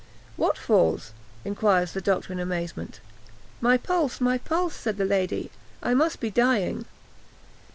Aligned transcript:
"What 0.35 0.57
falls?" 0.57 1.13
inquired 1.45 1.89
the 1.89 2.01
doctor 2.01 2.33
in 2.33 2.39
amazement. 2.39 3.01
"My 3.61 3.77
pulse! 3.77 4.19
my 4.19 4.39
pulse!" 4.39 4.73
said 4.73 4.97
the 4.97 5.05
lady; 5.05 5.51
"I 5.83 5.93
must 5.93 6.19
be 6.19 6.31
dying." 6.31 6.85